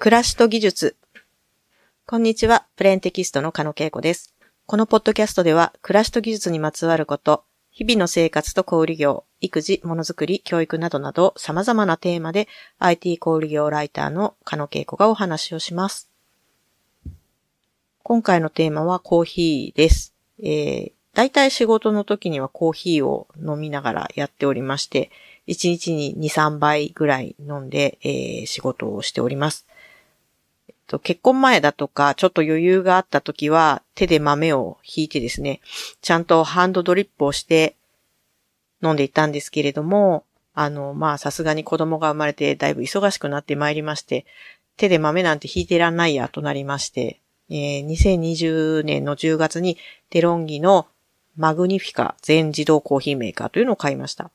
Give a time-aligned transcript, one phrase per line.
[0.00, 0.96] 暮らしと技術。
[2.06, 4.32] こんにちは、プレーンテキストの加野恵子です。
[4.64, 12.46] このポッドキャストでは、暮らしと技術にまつわること、日々の生活と小売業、育児、ものづくり、教育などなど様々なテーマで
[12.78, 16.08] IT 小売業ライターの加野恵子がお話をします。
[18.04, 20.14] 今回のテーマはコーヒーです。
[20.38, 25.10] えー、大体仕事の時にはコーヒーを飲みながらやっておりまして、
[25.48, 29.66] 1日に2、3杯ぐらい飲んで、えー、仕事をしております。
[30.88, 35.60] と、結婚前だとか、ちょっと余裕があった時は、手で豆を引いてですね、
[36.00, 37.76] ちゃんとハンドドリップをして
[38.82, 40.24] 飲んでいたんですけれども、
[40.54, 44.26] あの、まあ、さすがに子供が生まれてだいぶ忙しくなってまいりまして、
[44.76, 49.78] 手で豆なんて引いてらんないやとなりまして、えー、2020年の10月に
[50.10, 50.86] デロンギの
[51.36, 54.30] マグニフィカ全自動コーヒーメーカーというのを買いました。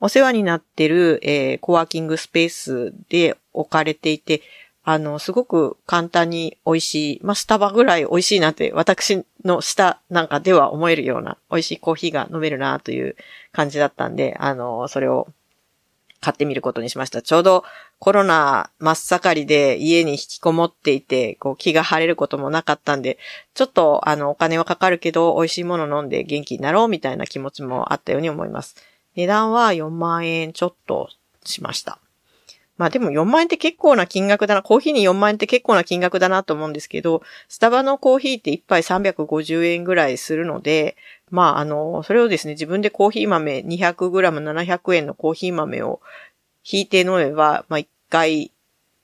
[0.00, 4.42] お世話になってる、えー、コワーキングスペースで置かれていて、
[4.92, 13.14] あの、すごく簡単に美味しい、まあ、スタバぐらい美味しいなって、私の舌なんかでは思えるような美味しいコーヒーが飲めるなという
[13.52, 15.28] 感じだったんで、あの、それを
[16.20, 17.22] 買ってみることにしました。
[17.22, 17.62] ちょうど
[18.00, 23.16] コロナ真っ盛りで家に引きこもっていて、こう気が晴れることもなかったんで、
[23.54, 28.74] ちょっとあのお金はかかるけど美味しいもの飲んで元気になろうみたいな気持ちもあったように思います。
[29.14, 31.10] 値段は4万円ちょっと
[31.44, 32.00] しました。
[32.80, 40.96] まあでも4万円って結構な金額だな、コーヒーに4万円って結構な金額だなと思うんですけど、スタバのコーヒーって1杯350円ぐらいするので、
[41.30, 46.00] まああの、それをですね、自分でコーヒー豆 200g700 円のコーヒー豆を
[46.64, 48.50] 引いて飲めば、まあ1回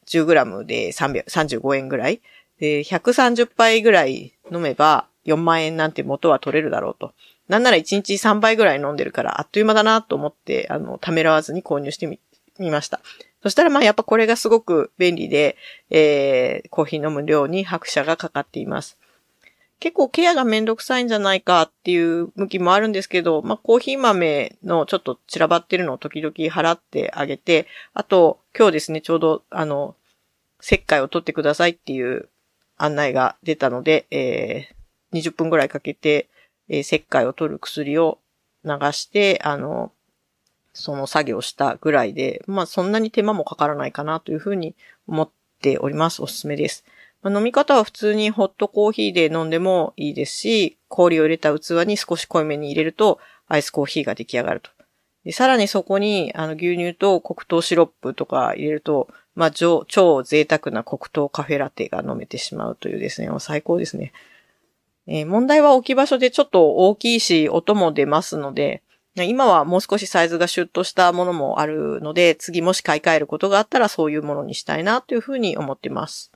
[0.07, 2.23] 10g で35円ぐらい。
[2.59, 7.13] で、130杯ぐらい飲めば4万円なんて元は取れるだろうと。
[7.49, 12.19] なんなら1日3杯ぐらい飲んでるからあっという間だなと思って、あの、ためらわずに購入してみ、
[12.59, 13.01] みました。
[13.43, 15.57] そしたらまあやっぱこれがすごく便利で、
[15.91, 18.99] えー、コーヒー飲む量に拍車がかかっています。
[19.79, 29.95] 結構ケアがめんどくさいんじゃないかっていう向きもあるんですけど、まあコーヒー豆のちょっと散らばってるのを時々払ってあげて、あと今日ですね、ちょうどあの、
[30.63, 32.29] 石灰を取ってくださいっていう
[32.79, 36.29] 案内が出たので、えー、20分ぐらいかけて、
[36.69, 38.19] えー、石灰を取る薬を
[38.65, 39.93] 流して、あの、
[40.77, 44.75] その作業したぐらいで、まあそんなに手間もかからないかなというふうに
[45.09, 46.23] 思っております。
[46.23, 46.85] おすすめです。
[47.23, 54.71] まあ、飲み方は普通にホットコーヒーで飲んでもいいですし、氷を入れた器に少し濃いめに入れるとアイスコーヒーが出来上がると。
[55.25, 59.85] でさらにそこにあの牛乳と黒糖シロップとか入れると、まあ超
[60.23, 64.13] 贅沢な黒糖カフェラテが飲めてしまうというですね、最高ですね。
[65.09, 68.83] えー、問題は置き場所でちょっと大きいし、音も出ますので、
[69.25, 76.33] 今はもう少しサイズがシュッとしたものもあるので、次もし買い替えることがあったらそういうものにしたいなというふうに思っています。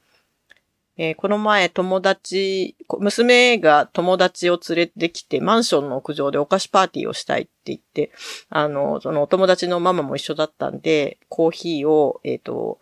[0.96, 8.12] えー、この前友達、娘が友達を連れてきてマンションの屋上でお菓子パーティーをしたいって言って、
[8.50, 12.80] あの、そのお友達のママも一緒だったんで、コーヒーを、えっ、ー、と、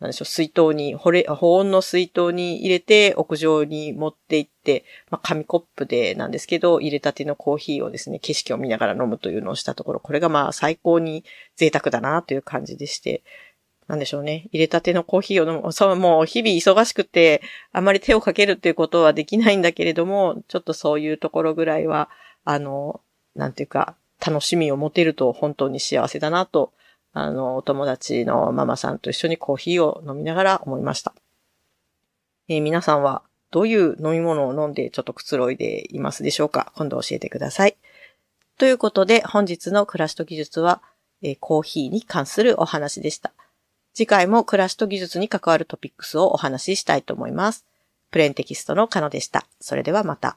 [0.00, 11.24] なんでしょう、水筒に、保保温の水筒に入れて屋上に持って行って、まあ、紙コップでなんですけど、入れたてのコーヒーをですね、景色を見ながら飲むというのをしたところ、これがまあ最高に
[11.56, 13.22] 贅沢だなという感じでして、
[13.88, 14.48] なんでしょうね。
[14.52, 15.72] 入れたてのコーヒーを飲む。
[15.72, 22.08] そう、もう日々忙しくて、あまり手をかけるっていうことはできないんだけれども、ちょっとそういうところぐらいは、
[22.44, 23.00] あの、
[23.34, 26.72] なんていうか、楽しみを持てると本当に幸せだなと
[27.12, 31.14] あの、お友達のママさんと一緒にコーヒーを飲みながら思いました。
[32.48, 36.72] えー、皆さんはどういう飲み物を飲んでちょっとくつろいでいますでしょうか？
[36.76, 37.76] 今度教えてください。
[38.58, 40.82] ということで本日の暮らしと技術は、
[41.22, 43.32] えー、コーヒーに関するお話でした。
[43.92, 47.64] 次回も暮らしと技術に関わるトピックスをお話ししたいと思います。
[48.12, 49.46] プレーンテキストのカノでした。
[49.60, 50.36] それではまた。